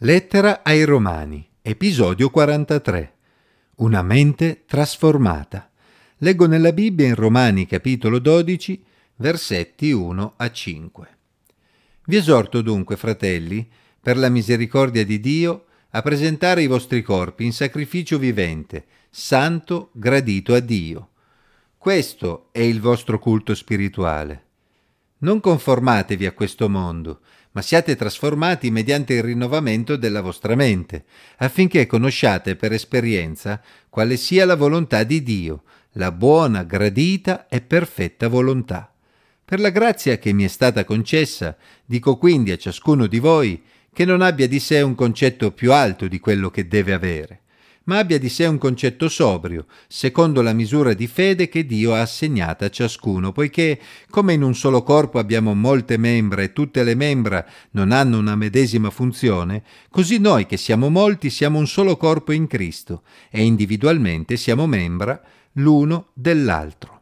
Lettera 0.00 0.62
ai 0.62 0.84
Romani, 0.84 1.48
episodio 1.62 2.28
43. 2.28 3.14
Una 3.76 4.02
mente 4.02 4.64
trasformata. 4.66 5.70
Leggo 6.18 6.46
nella 6.46 6.74
Bibbia 6.74 7.06
in 7.06 7.14
Romani 7.14 7.64
capitolo 7.64 8.18
12, 8.18 8.84
versetti 9.16 9.92
1 9.92 10.34
a 10.36 10.50
5. 10.50 11.16
Vi 12.04 12.14
esorto 12.14 12.60
dunque, 12.60 12.98
fratelli, 12.98 13.66
per 13.98 14.18
la 14.18 14.28
misericordia 14.28 15.02
di 15.02 15.18
Dio, 15.18 15.64
a 15.88 16.02
presentare 16.02 16.60
i 16.60 16.66
vostri 16.66 17.00
corpi 17.00 17.46
in 17.46 17.54
sacrificio 17.54 18.18
vivente, 18.18 18.84
santo, 19.08 19.88
gradito 19.92 20.52
a 20.52 20.60
Dio. 20.60 21.08
Questo 21.78 22.48
è 22.52 22.60
il 22.60 22.82
vostro 22.82 23.18
culto 23.18 23.54
spirituale. 23.54 24.44
Non 25.20 25.40
conformatevi 25.40 26.26
a 26.26 26.32
questo 26.32 26.68
mondo, 26.68 27.20
ma 27.56 27.62
siate 27.62 27.96
trasformati 27.96 28.70
mediante 28.70 29.14
il 29.14 29.22
rinnovamento 29.22 29.96
della 29.96 30.20
vostra 30.20 30.54
mente, 30.54 31.04
affinché 31.38 31.86
conosciate 31.86 32.54
per 32.54 32.72
esperienza 32.72 33.62
quale 33.88 34.18
sia 34.18 34.44
la 34.44 34.56
volontà 34.56 35.04
di 35.04 35.22
Dio, 35.22 35.62
la 35.92 36.12
buona, 36.12 36.64
gradita 36.64 37.48
e 37.48 37.62
perfetta 37.62 38.28
volontà. 38.28 38.92
Per 39.42 39.58
la 39.58 39.70
grazia 39.70 40.18
che 40.18 40.34
mi 40.34 40.44
è 40.44 40.48
stata 40.48 40.84
concessa, 40.84 41.56
dico 41.86 42.18
quindi 42.18 42.50
a 42.50 42.58
ciascuno 42.58 43.06
di 43.06 43.18
voi 43.18 43.62
che 43.90 44.04
non 44.04 44.20
abbia 44.20 44.46
di 44.46 44.60
sé 44.60 44.82
un 44.82 44.94
concetto 44.94 45.50
più 45.52 45.72
alto 45.72 46.08
di 46.08 46.20
quello 46.20 46.50
che 46.50 46.68
deve 46.68 46.92
avere 46.92 47.40
ma 47.86 47.98
abbia 47.98 48.18
di 48.18 48.28
sé 48.28 48.46
un 48.46 48.58
concetto 48.58 49.08
sobrio, 49.08 49.66
secondo 49.88 50.42
la 50.42 50.52
misura 50.52 50.92
di 50.92 51.06
fede 51.06 51.48
che 51.48 51.66
Dio 51.66 51.94
ha 51.94 52.00
assegnata 52.00 52.66
a 52.66 52.70
ciascuno, 52.70 53.32
poiché 53.32 53.80
come 54.10 54.32
in 54.32 54.42
un 54.42 54.54
solo 54.54 54.82
corpo 54.82 55.18
abbiamo 55.18 55.54
molte 55.54 55.96
membra 55.96 56.42
e 56.42 56.52
tutte 56.52 56.82
le 56.82 56.94
membra 56.94 57.46
non 57.72 57.92
hanno 57.92 58.18
una 58.18 58.36
medesima 58.36 58.90
funzione, 58.90 59.62
così 59.90 60.18
noi 60.18 60.46
che 60.46 60.56
siamo 60.56 60.88
molti 60.88 61.30
siamo 61.30 61.58
un 61.58 61.66
solo 61.66 61.96
corpo 61.96 62.32
in 62.32 62.46
Cristo 62.46 63.02
e 63.30 63.44
individualmente 63.44 64.36
siamo 64.36 64.66
membra 64.66 65.20
l'uno 65.52 66.08
dell'altro. 66.12 66.94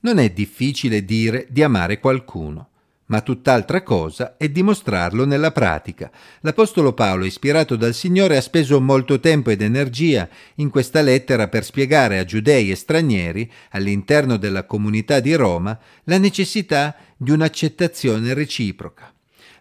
Non 0.00 0.18
è 0.18 0.30
difficile 0.30 1.04
dire 1.04 1.46
di 1.48 1.62
amare 1.62 1.98
qualcuno 1.98 2.68
ma 3.12 3.20
tutt'altra 3.20 3.82
cosa 3.82 4.38
è 4.38 4.48
dimostrarlo 4.48 5.26
nella 5.26 5.52
pratica. 5.52 6.10
L'Apostolo 6.40 6.94
Paolo, 6.94 7.26
ispirato 7.26 7.76
dal 7.76 7.92
Signore, 7.92 8.38
ha 8.38 8.40
speso 8.40 8.80
molto 8.80 9.20
tempo 9.20 9.50
ed 9.50 9.60
energia 9.60 10.26
in 10.56 10.70
questa 10.70 11.02
lettera 11.02 11.46
per 11.48 11.62
spiegare 11.62 12.18
a 12.18 12.24
giudei 12.24 12.70
e 12.70 12.74
stranieri, 12.74 13.52
all'interno 13.72 14.38
della 14.38 14.64
comunità 14.64 15.20
di 15.20 15.34
Roma, 15.34 15.78
la 16.04 16.16
necessità 16.16 16.96
di 17.14 17.30
un'accettazione 17.30 18.32
reciproca. 18.32 19.12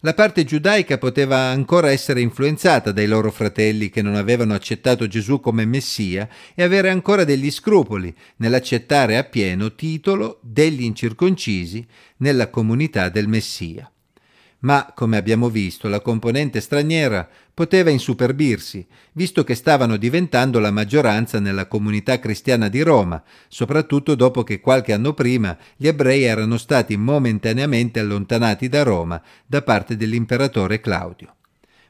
La 0.04 0.16
parte 0.16 0.44
giudaica 0.46 0.98
poteva 0.98 1.38
ancora 1.38 1.92
essere 1.92 2.22
influenzata 2.22 2.92
dai 2.92 3.06
loro 3.06 3.30
fratelli 3.32 3.92
che 3.92 4.02
non 4.02 4.16
avevano 4.16 4.56
accettato 4.56 5.06
Gesù 5.06 5.40
come 5.40 5.64
Messia 5.66 6.28
e 6.56 6.64
avere 6.64 6.90
ancora 6.90 7.24
degli 7.24 7.52
scrupoli 7.52 8.12
nell'accettare 8.38 9.18
appieno 9.18 9.76
titolo 9.76 10.40
degli 10.42 10.82
incirconcisi 10.82 11.86
nella 12.18 12.50
comunità 12.50 13.10
del 13.10 13.28
Messia 13.28 13.92
ma, 14.62 14.92
come 14.94 15.18
abbiamo 15.18 15.50
visto, 15.50 15.88
la 15.88 16.02
componente 16.02 16.60
straniera 16.62 17.28
poteva 17.54 17.90
insuperbirsi, 17.90 18.86
visto 19.14 19.44
che 19.44 19.56
stavano 19.56 19.98
diventando 19.98 20.60
la 20.60 20.72
maggioranza 20.72 21.40
nella 21.40 21.68
comunità 21.68 22.20
cristiana 22.20 22.68
di 22.68 22.82
Roma, 22.82 23.22
soprattutto 23.48 24.16
dopo 24.16 24.44
che 24.44 24.60
qualche 24.60 24.94
anno 24.94 25.14
prima 25.14 25.58
gli 25.76 25.88
ebrei 25.88 26.24
erano 26.24 26.58
stati 26.58 26.96
momentaneamente 26.98 28.00
allontanati 28.00 28.68
da 28.68 28.84
Roma 28.84 29.22
da 29.46 29.62
parte 29.62 29.96
dell'imperatore 29.96 30.80
Claudio. 30.80 31.36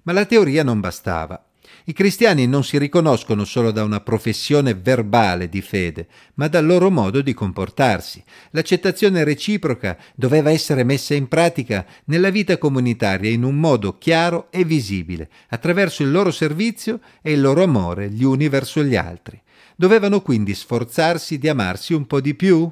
Ma 0.04 0.14
la 0.14 0.26
teoria 0.26 0.64
non 0.64 0.80
bastava. 0.80 1.46
I 1.86 1.94
cristiani 1.94 2.46
non 2.46 2.64
si 2.64 2.78
riconoscono 2.78 3.44
solo 3.44 3.72
da 3.72 3.84
una 3.84 4.02
professione 4.02 4.76
verbale 4.76 5.50
di 5.50 5.62
fede, 5.62 6.08
ma 6.36 6.48
dal 6.48 6.66
loro 6.66 6.92
modo 6.92 7.22
di 7.22 7.34
comportarsi. 7.34 8.24
L'accettazione 8.52 9.24
reciproca 9.24 9.98
doveva 10.16 10.52
essere 10.52 10.84
messa 10.84 11.16
in 11.16 11.28
pratica 11.28 11.86
nella 12.06 12.30
vita 12.30 12.58
comunitaria 12.58 13.32
in 13.32 13.44
un 13.44 13.56
modo 13.56 13.98
chiaro 13.98 14.52
e 14.52 14.64
visibile, 14.64 15.30
attraverso 15.50 16.04
il 16.04 16.12
loro 16.12 16.30
servizio 16.30 17.00
e 17.22 17.32
il 17.32 17.42
loro 17.42 17.64
amore 17.64 18.10
gli 18.10 18.24
uni 18.24 18.48
verso 18.48 18.84
gli 18.84 18.96
altri. 18.96 19.42
Dovevano 19.76 20.22
quindi 20.22 20.54
sforzarsi 20.54 21.40
di 21.40 21.50
amarsi 21.50 21.94
un 21.96 22.06
po' 22.06 22.22
di 22.22 22.36
più, 22.36 22.72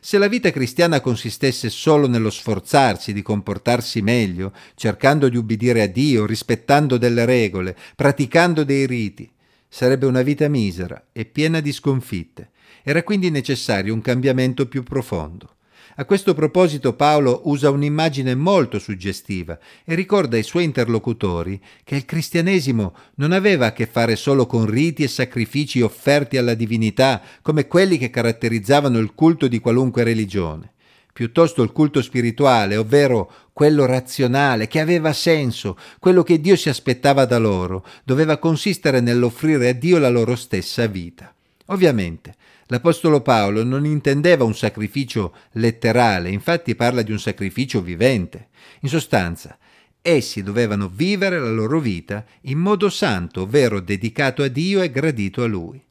se 0.00 0.18
la 0.18 0.28
vita 0.28 0.50
cristiana 0.50 1.00
consistesse 1.00 1.68
solo 1.68 2.08
nello 2.08 2.30
sforzarsi 2.30 3.12
di 3.12 3.22
comportarsi 3.22 4.00
meglio, 4.00 4.52
cercando 4.74 5.28
di 5.28 5.36
ubbidire 5.36 5.82
a 5.82 5.86
Dio, 5.86 6.24
rispettando 6.26 6.96
delle 6.96 7.26
regole, 7.26 7.76
praticando 7.94 8.64
dei 8.64 8.86
riti, 8.86 9.30
sarebbe 9.68 10.06
una 10.06 10.22
vita 10.22 10.48
misera 10.48 11.08
e 11.12 11.26
piena 11.26 11.60
di 11.60 11.72
sconfitte. 11.72 12.50
Era 12.82 13.02
quindi 13.02 13.30
necessario 13.30 13.92
un 13.92 14.00
cambiamento 14.00 14.66
più 14.66 14.82
profondo. 14.82 15.56
A 15.96 16.04
questo 16.04 16.34
proposito 16.34 16.94
Paolo 16.94 17.42
usa 17.44 17.68
un'immagine 17.68 18.36
molto 18.36 18.78
suggestiva 18.78 19.58
e 19.84 19.94
ricorda 19.94 20.36
ai 20.36 20.44
suoi 20.44 20.64
interlocutori 20.64 21.60
che 21.82 21.96
il 21.96 22.04
cristianesimo 22.04 22.94
non 23.16 23.32
aveva 23.32 23.66
a 23.66 23.72
che 23.72 23.86
fare 23.86 24.14
solo 24.14 24.46
con 24.46 24.66
riti 24.66 25.02
e 25.02 25.08
sacrifici 25.08 25.80
offerti 25.80 26.36
alla 26.36 26.54
divinità 26.54 27.20
come 27.42 27.66
quelli 27.66 27.98
che 27.98 28.08
caratterizzavano 28.08 28.98
il 28.98 29.14
culto 29.14 29.48
di 29.48 29.58
qualunque 29.58 30.04
religione. 30.04 30.72
Piuttosto 31.12 31.62
il 31.62 31.72
culto 31.72 32.00
spirituale, 32.02 32.76
ovvero 32.76 33.30
quello 33.52 33.84
razionale, 33.84 34.68
che 34.68 34.78
aveva 34.78 35.12
senso, 35.12 35.76
quello 35.98 36.22
che 36.22 36.40
Dio 36.40 36.54
si 36.54 36.68
aspettava 36.68 37.24
da 37.24 37.38
loro, 37.38 37.84
doveva 38.04 38.38
consistere 38.38 39.00
nell'offrire 39.00 39.68
a 39.68 39.72
Dio 39.72 39.98
la 39.98 40.08
loro 40.08 40.36
stessa 40.36 40.86
vita. 40.86 41.34
Ovviamente, 41.70 42.34
l'Apostolo 42.66 43.20
Paolo 43.20 43.64
non 43.64 43.84
intendeva 43.84 44.44
un 44.44 44.54
sacrificio 44.54 45.34
letterale, 45.52 46.28
infatti 46.30 46.74
parla 46.74 47.02
di 47.02 47.12
un 47.12 47.18
sacrificio 47.18 47.80
vivente. 47.80 48.48
In 48.80 48.88
sostanza, 48.88 49.56
essi 50.02 50.42
dovevano 50.42 50.88
vivere 50.88 51.38
la 51.38 51.50
loro 51.50 51.78
vita 51.78 52.24
in 52.42 52.58
modo 52.58 52.90
santo, 52.90 53.42
ovvero 53.42 53.80
dedicato 53.80 54.42
a 54.42 54.48
Dio 54.48 54.82
e 54.82 54.90
gradito 54.90 55.42
a 55.42 55.46
Lui. 55.46 55.82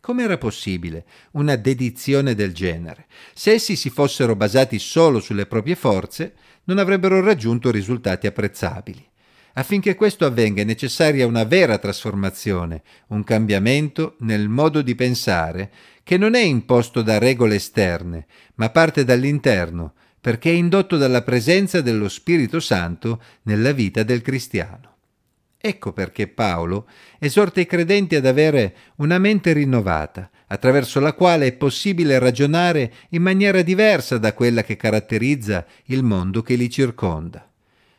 Come 0.00 0.22
era 0.22 0.38
possibile 0.38 1.04
una 1.32 1.56
dedizione 1.56 2.36
del 2.36 2.54
genere? 2.54 3.06
Se 3.34 3.50
essi 3.50 3.74
si 3.74 3.90
fossero 3.90 4.36
basati 4.36 4.78
solo 4.78 5.18
sulle 5.18 5.46
proprie 5.46 5.74
forze, 5.74 6.34
non 6.64 6.78
avrebbero 6.78 7.20
raggiunto 7.20 7.72
risultati 7.72 8.28
apprezzabili. 8.28 9.04
Affinché 9.58 9.94
questo 9.94 10.26
avvenga 10.26 10.60
è 10.60 10.64
necessaria 10.64 11.26
una 11.26 11.44
vera 11.44 11.78
trasformazione, 11.78 12.82
un 13.08 13.24
cambiamento 13.24 14.16
nel 14.20 14.50
modo 14.50 14.82
di 14.82 14.94
pensare 14.94 15.72
che 16.02 16.18
non 16.18 16.34
è 16.34 16.42
imposto 16.42 17.00
da 17.00 17.16
regole 17.16 17.54
esterne, 17.54 18.26
ma 18.56 18.68
parte 18.68 19.02
dall'interno, 19.02 19.94
perché 20.20 20.50
è 20.50 20.54
indotto 20.54 20.98
dalla 20.98 21.22
presenza 21.22 21.80
dello 21.80 22.10
Spirito 22.10 22.60
Santo 22.60 23.22
nella 23.44 23.72
vita 23.72 24.02
del 24.02 24.20
cristiano. 24.20 24.96
Ecco 25.58 25.94
perché 25.94 26.28
Paolo 26.28 26.86
esorta 27.18 27.58
i 27.58 27.66
credenti 27.66 28.14
ad 28.14 28.26
avere 28.26 28.76
una 28.96 29.18
mente 29.18 29.54
rinnovata, 29.54 30.30
attraverso 30.48 31.00
la 31.00 31.14
quale 31.14 31.46
è 31.46 31.52
possibile 31.52 32.18
ragionare 32.18 32.92
in 33.10 33.22
maniera 33.22 33.62
diversa 33.62 34.18
da 34.18 34.34
quella 34.34 34.62
che 34.62 34.76
caratterizza 34.76 35.64
il 35.86 36.02
mondo 36.02 36.42
che 36.42 36.56
li 36.56 36.68
circonda. 36.68 37.50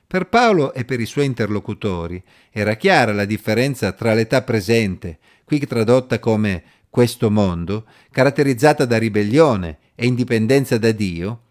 Per 0.07 0.29
Paolo 0.29 0.73
e 0.73 0.85
per 0.85 1.01
i 1.01 1.05
suoi 1.05 1.25
interlocutori 1.25 2.23
era 2.49 2.75
chiara 2.75 3.11
la 3.11 3.25
differenza 3.25 3.91
tra 3.91 4.13
l'età 4.13 4.41
presente, 4.41 5.19
qui 5.43 5.59
tradotta 5.59 6.17
come 6.19 6.63
questo 6.89 7.29
mondo, 7.29 7.85
caratterizzata 8.09 8.85
da 8.85 8.97
ribellione 8.97 9.79
e 9.95 10.05
indipendenza 10.05 10.77
da 10.77 10.93
Dio, 10.93 11.41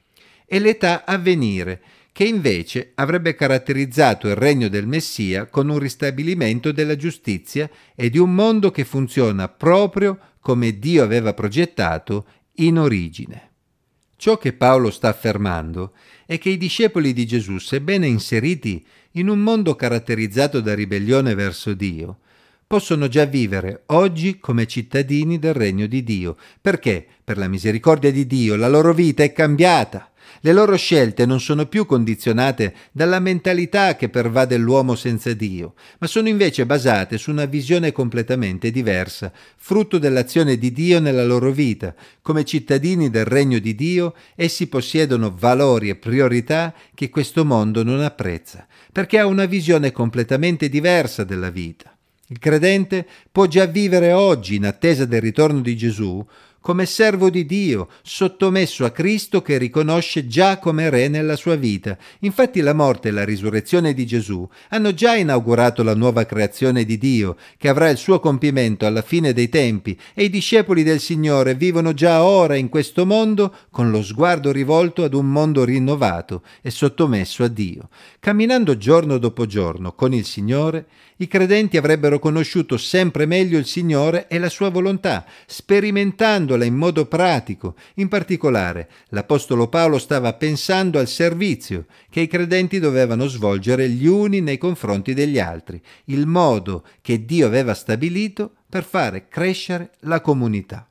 e 0.47 0.59
l'età 0.59 1.05
a 1.05 1.19
venire, 1.19 1.83
che 2.13 2.25
invece 2.25 2.93
avrebbe 2.95 3.35
caratterizzato 3.35 4.27
il 4.27 4.37
regno 4.37 4.69
del 4.69 4.87
Messia 4.87 5.45
con 5.45 5.69
un 5.69 5.79
ristabilimento 5.79 6.73
della 6.73 6.97
giustizia 6.97 7.69
e 7.95 8.09
di 8.09 8.17
un 8.17 8.35
mondo 8.35 8.71
che 8.71 8.85
funziona 8.85 9.49
proprio 9.49 10.19
come 10.41 10.79
Dio 10.79 11.03
aveva 11.03 11.35
progettato 11.35 12.27
in 12.55 12.79
origine. 12.79 13.51
Ciò 14.17 14.39
che 14.39 14.55
Paolo 14.55 14.91
sta 14.91 15.09
affermando 15.09 15.93
è 16.25 16.39
che 16.39 16.49
i 16.49 16.57
discepoli 16.57 17.13
di 17.13 17.27
Gesù, 17.27 17.59
sebbene 17.59 18.07
inseriti 18.07 18.85
in 19.13 19.29
un 19.29 19.41
mondo 19.41 19.75
caratterizzato 19.75 20.61
da 20.61 20.75
ribellione 20.75 21.35
verso 21.35 21.75
Dio, 21.75 22.19
possono 22.67 23.09
già 23.09 23.27
vivere 23.27 23.83
oggi 23.87 24.39
come 24.39 24.67
cittadini 24.67 25.39
del 25.39 25.55
regno 25.55 25.87
di 25.87 26.03
Dio, 26.03 26.37
perché? 26.61 27.07
Per 27.23 27.37
la 27.37 27.47
misericordia 27.47 28.11
di 28.11 28.27
Dio 28.27 28.57
la 28.57 28.69
loro 28.69 28.93
vita 28.93 29.23
è 29.23 29.33
cambiata, 29.33 30.11
Le 30.41 30.53
loro 30.53 30.77
scelte 30.77 31.27
non 31.27 31.41
sono 31.41 31.67
più 31.67 31.87
condizionate 31.87 32.75
dalla 32.93 33.21
mentalità 33.21 33.97
che 33.97 34.09
pervade 34.09 34.57
l'uomo 34.57 34.95
senza 34.95 35.33
Dio, 35.33 35.75
ma 35.99 36.07
sono 36.07 36.29
invece 36.29 36.67
basate 36.67 37.19
su 37.19 37.31
una 37.31 37.45
visione 37.45 37.93
completamente 37.93 38.71
diversa, 38.71 39.33
frutto 39.57 39.99
dell'azione 39.99 40.59
di 40.59 40.73
Dio 40.73 41.01
nella 41.01 41.25
loro 41.25 41.51
vita. 41.51 41.95
Come 42.23 42.45
cittadini 42.45 43.11
del 43.11 43.25
regno 43.25 43.59
di 43.59 43.75
Dio, 43.75 44.15
essi 44.35 44.67
possiedono 44.67 45.35
valori 45.37 45.89
e 45.89 45.97
priorità 45.97 46.75
che 46.95 47.09
questo 47.09 47.45
mondo 47.45 47.83
non 47.83 48.01
apprezza, 48.01 48.67
perché 48.93 49.19
ha 49.19 49.27
una 49.27 49.47
visione 49.47 49.93
completamente 49.93 50.69
diversa 50.69 51.25
della 51.25 51.51
vita. 51.51 51.91
Il 52.29 52.41
credente 52.41 53.07
può 53.31 53.47
già 53.47 53.67
vivere 53.67 54.13
oggi, 54.13 54.57
in 54.57 54.67
attesa 54.67 55.05
del 55.05 55.21
ritorno 55.21 55.61
di 55.61 55.77
Gesù, 55.77 56.27
come 56.67 56.85
servo 56.85 57.31
di 57.31 57.47
Dio, 57.47 57.87
sottomesso 58.03 58.85
a 58.85 58.91
Cristo 58.91 59.41
che 59.41 59.57
riconosce 59.57 60.27
già 60.27 60.59
come 60.59 60.91
Re 60.91 61.07
nella 61.07 61.37
sua 61.37 61.55
vita. 61.55 61.97
Infatti 62.23 62.61
la 62.61 62.73
morte 62.73 63.07
e 63.07 63.11
la 63.13 63.25
risurrezione 63.25 63.95
di 63.95 64.05
Gesù 64.05 64.45
hanno 64.71 64.93
già 64.93 65.15
inaugurato 65.15 65.85
la 65.85 65.95
nuova 65.95 66.27
creazione 66.27 66.85
di 66.85 66.99
Dio, 66.99 67.37
che 67.57 67.69
avrà 67.69 67.89
il 67.89 67.99
suo 67.99 68.19
compimento 68.19 68.85
alla 68.85 69.03
fine 69.03 69.33
dei 69.33 69.49
tempi, 69.49 69.97
e 70.13 70.25
i 70.25 70.29
discepoli 70.29 70.83
del 70.83 70.99
Signore 70.99 71.55
vivono 71.55 71.95
già 71.95 72.25
ora 72.25 72.57
in 72.57 72.69
questo 72.69 73.07
mondo 73.07 73.55
con 73.71 73.93
lo 73.93 74.03
sguardo 74.03 74.51
rivolto 74.51 75.05
ad 75.05 75.15
un 75.15 75.31
mondo 75.31 75.63
rinnovato 75.63 76.43
e 76.63 76.73
sottomesso 76.73 77.45
a 77.45 77.49
Dio. 77.49 77.91
Camminando 78.19 78.77
giorno 78.77 79.19
dopo 79.19 79.47
giorno 79.47 79.93
con 79.93 80.13
il 80.13 80.25
Signore, 80.25 80.87
i 81.19 81.29
credenti 81.29 81.79
avrebbero 81.79 82.19
conosciuto 82.19 82.77
sempre 82.77 83.25
meglio 83.25 83.57
il 83.57 83.65
Signore 83.65 84.27
e 84.29 84.39
la 84.39 84.51
sua 84.51 84.69
volontà, 84.69 85.25
sperimentandola 86.57 86.65
in 86.65 86.75
modo 86.75 87.07
pratico. 87.07 87.75
In 87.95 88.09
particolare, 88.09 88.89
l'Apostolo 89.09 89.69
Paolo 89.69 89.99
stava 89.99 90.33
pensando 90.33 90.99
al 90.99 91.09
servizio 91.09 91.87
che 92.11 92.21
i 92.21 92.27
credenti 92.27 92.79
dovevano 92.79 93.27
svolgere 93.27 93.89
gli 93.89 94.07
uni 94.07 94.41
nei 94.41 94.59
confronti 94.59 95.15
degli 95.15 95.39
altri, 95.39 95.81
il 96.07 96.27
modo 96.27 96.85
che 97.03 97.25
Dio 97.25 97.47
aveva 97.47 97.75
stabilito 97.75 98.53
per 98.69 98.85
fare 98.85 99.29
crescere 99.29 99.91
la 100.01 100.21
comunità. 100.21 100.89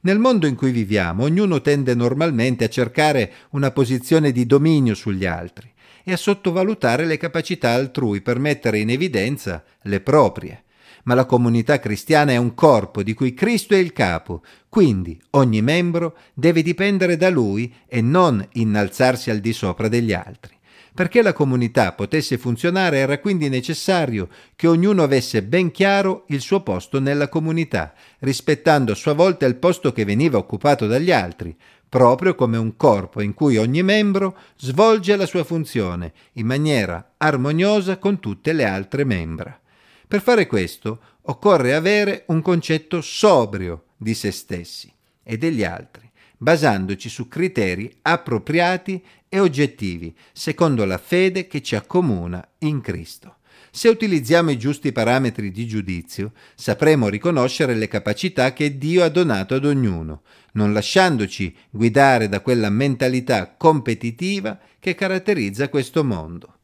Nel 0.00 0.18
mondo 0.18 0.46
in 0.46 0.54
cui 0.54 0.70
viviamo, 0.70 1.24
ognuno 1.24 1.60
tende 1.60 1.94
normalmente 1.94 2.64
a 2.64 2.68
cercare 2.68 3.32
una 3.50 3.72
posizione 3.72 4.30
di 4.30 4.46
dominio 4.46 4.94
sugli 4.94 5.26
altri 5.26 5.72
e 6.04 6.12
a 6.12 6.16
sottovalutare 6.16 7.04
le 7.04 7.16
capacità 7.16 7.72
altrui 7.72 8.20
per 8.20 8.38
mettere 8.38 8.78
in 8.78 8.90
evidenza 8.90 9.64
le 9.82 10.00
proprie. 10.00 10.62
Ma 11.06 11.14
la 11.14 11.24
comunità 11.24 11.78
cristiana 11.78 12.32
è 12.32 12.36
un 12.36 12.54
corpo 12.54 13.02
di 13.02 13.14
cui 13.14 13.32
Cristo 13.32 13.74
è 13.74 13.78
il 13.78 13.92
capo, 13.92 14.42
quindi 14.68 15.20
ogni 15.30 15.62
membro 15.62 16.16
deve 16.34 16.62
dipendere 16.62 17.16
da 17.16 17.30
lui 17.30 17.72
e 17.86 18.00
non 18.00 18.44
innalzarsi 18.54 19.30
al 19.30 19.38
di 19.38 19.52
sopra 19.52 19.86
degli 19.86 20.12
altri. 20.12 20.54
Perché 20.92 21.22
la 21.22 21.32
comunità 21.32 21.92
potesse 21.92 22.38
funzionare 22.38 22.98
era 22.98 23.18
quindi 23.18 23.48
necessario 23.48 24.28
che 24.56 24.66
ognuno 24.66 25.02
avesse 25.02 25.44
ben 25.44 25.70
chiaro 25.70 26.24
il 26.28 26.40
suo 26.40 26.62
posto 26.62 26.98
nella 26.98 27.28
comunità, 27.28 27.92
rispettando 28.20 28.92
a 28.92 28.96
sua 28.96 29.12
volta 29.12 29.46
il 29.46 29.56
posto 29.56 29.92
che 29.92 30.04
veniva 30.04 30.38
occupato 30.38 30.86
dagli 30.88 31.12
altri, 31.12 31.54
proprio 31.88 32.34
come 32.34 32.56
un 32.56 32.76
corpo 32.76 33.20
in 33.20 33.32
cui 33.32 33.58
ogni 33.58 33.82
membro 33.82 34.36
svolge 34.56 35.14
la 35.14 35.26
sua 35.26 35.44
funzione 35.44 36.12
in 36.32 36.46
maniera 36.46 37.12
armoniosa 37.16 37.98
con 37.98 38.18
tutte 38.18 38.52
le 38.52 38.64
altre 38.64 39.04
membra. 39.04 39.60
Per 40.08 40.22
fare 40.22 40.46
questo 40.46 41.00
occorre 41.22 41.74
avere 41.74 42.24
un 42.28 42.40
concetto 42.40 43.00
sobrio 43.00 43.86
di 43.96 44.14
se 44.14 44.30
stessi 44.30 44.92
e 45.24 45.36
degli 45.36 45.64
altri, 45.64 46.08
basandoci 46.36 47.08
su 47.08 47.26
criteri 47.26 47.92
appropriati 48.02 49.02
e 49.28 49.40
oggettivi, 49.40 50.14
secondo 50.32 50.84
la 50.84 50.98
fede 50.98 51.48
che 51.48 51.60
ci 51.60 51.74
accomuna 51.74 52.46
in 52.58 52.80
Cristo. 52.80 53.38
Se 53.72 53.88
utilizziamo 53.88 54.50
i 54.50 54.58
giusti 54.58 54.92
parametri 54.92 55.50
di 55.50 55.66
giudizio, 55.66 56.32
sapremo 56.54 57.08
riconoscere 57.08 57.74
le 57.74 57.88
capacità 57.88 58.52
che 58.52 58.78
Dio 58.78 59.02
ha 59.02 59.08
donato 59.08 59.54
ad 59.54 59.64
ognuno, 59.64 60.22
non 60.52 60.72
lasciandoci 60.72 61.54
guidare 61.68 62.28
da 62.28 62.40
quella 62.40 62.70
mentalità 62.70 63.54
competitiva 63.56 64.58
che 64.78 64.94
caratterizza 64.94 65.68
questo 65.68 66.04
mondo. 66.04 66.55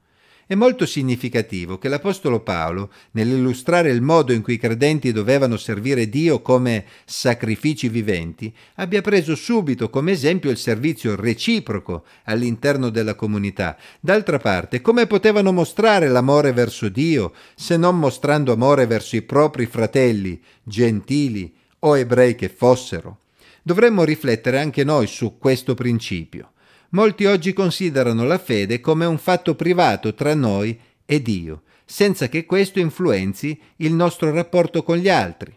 È 0.52 0.54
molto 0.54 0.84
significativo 0.84 1.78
che 1.78 1.88
l'Apostolo 1.88 2.40
Paolo, 2.40 2.90
nell'illustrare 3.12 3.90
il 3.90 4.02
modo 4.02 4.34
in 4.34 4.42
cui 4.42 4.52
i 4.52 4.58
credenti 4.58 5.10
dovevano 5.10 5.56
servire 5.56 6.10
Dio 6.10 6.42
come 6.42 6.84
sacrifici 7.06 7.88
viventi, 7.88 8.54
abbia 8.74 9.00
preso 9.00 9.34
subito 9.34 9.88
come 9.88 10.12
esempio 10.12 10.50
il 10.50 10.58
servizio 10.58 11.16
reciproco 11.16 12.04
all'interno 12.24 12.90
della 12.90 13.14
comunità. 13.14 13.78
D'altra 13.98 14.36
parte, 14.36 14.82
come 14.82 15.06
potevano 15.06 15.52
mostrare 15.52 16.08
l'amore 16.08 16.52
verso 16.52 16.90
Dio 16.90 17.32
se 17.54 17.78
non 17.78 17.98
mostrando 17.98 18.52
amore 18.52 18.86
verso 18.86 19.16
i 19.16 19.22
propri 19.22 19.64
fratelli, 19.64 20.38
gentili 20.62 21.50
o 21.78 21.96
ebrei 21.96 22.34
che 22.34 22.50
fossero? 22.50 23.20
Dovremmo 23.62 24.04
riflettere 24.04 24.60
anche 24.60 24.84
noi 24.84 25.06
su 25.06 25.38
questo 25.38 25.72
principio. 25.72 26.50
Molti 26.94 27.24
oggi 27.24 27.54
considerano 27.54 28.24
la 28.24 28.36
fede 28.36 28.80
come 28.80 29.06
un 29.06 29.16
fatto 29.16 29.54
privato 29.54 30.12
tra 30.12 30.34
noi 30.34 30.78
e 31.06 31.22
Dio, 31.22 31.62
senza 31.86 32.28
che 32.28 32.44
questo 32.44 32.80
influenzi 32.80 33.58
il 33.76 33.94
nostro 33.94 34.30
rapporto 34.30 34.82
con 34.82 34.98
gli 34.98 35.08
altri. 35.08 35.56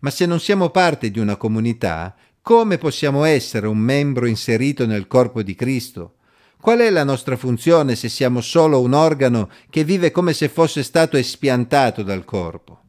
Ma 0.00 0.10
se 0.10 0.26
non 0.26 0.38
siamo 0.38 0.70
parte 0.70 1.10
di 1.10 1.18
una 1.18 1.34
comunità, 1.34 2.14
come 2.40 2.78
possiamo 2.78 3.24
essere 3.24 3.66
un 3.66 3.78
membro 3.78 4.26
inserito 4.26 4.86
nel 4.86 5.08
corpo 5.08 5.42
di 5.42 5.56
Cristo? 5.56 6.18
Qual 6.60 6.78
è 6.78 6.90
la 6.90 7.04
nostra 7.04 7.36
funzione 7.36 7.96
se 7.96 8.08
siamo 8.08 8.40
solo 8.40 8.80
un 8.80 8.92
organo 8.92 9.50
che 9.68 9.82
vive 9.82 10.12
come 10.12 10.32
se 10.32 10.48
fosse 10.48 10.84
stato 10.84 11.16
espiantato 11.16 12.04
dal 12.04 12.24
corpo? 12.24 12.85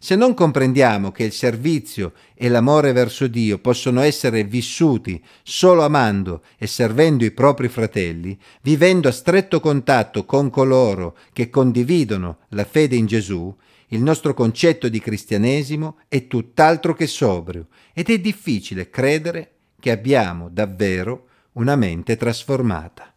Se 0.00 0.14
non 0.14 0.32
comprendiamo 0.32 1.10
che 1.10 1.24
il 1.24 1.32
servizio 1.32 2.12
e 2.34 2.48
l'amore 2.48 2.92
verso 2.92 3.26
Dio 3.26 3.58
possono 3.58 4.00
essere 4.00 4.44
vissuti 4.44 5.22
solo 5.42 5.82
amando 5.82 6.42
e 6.56 6.68
servendo 6.68 7.24
i 7.24 7.32
propri 7.32 7.68
fratelli, 7.68 8.38
vivendo 8.62 9.08
a 9.08 9.12
stretto 9.12 9.58
contatto 9.58 10.24
con 10.24 10.50
coloro 10.50 11.16
che 11.32 11.50
condividono 11.50 12.38
la 12.50 12.64
fede 12.64 12.94
in 12.94 13.06
Gesù, 13.06 13.54
il 13.88 14.02
nostro 14.02 14.34
concetto 14.34 14.88
di 14.88 15.00
cristianesimo 15.00 15.98
è 16.06 16.26
tutt'altro 16.26 16.94
che 16.94 17.06
sobrio 17.06 17.66
ed 17.92 18.08
è 18.10 18.20
difficile 18.20 18.90
credere 18.90 19.52
che 19.80 19.90
abbiamo 19.90 20.48
davvero 20.48 21.26
una 21.52 21.74
mente 21.74 22.16
trasformata. 22.16 23.12